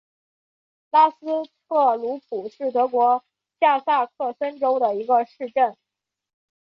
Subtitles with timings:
[0.89, 1.17] 拉斯
[1.67, 3.23] 特鲁普是德国
[3.59, 5.77] 下萨克森州的一个市镇。